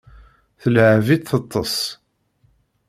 Tleɛɛeb-itt 0.61 1.29
teṭṭes. 1.31 1.77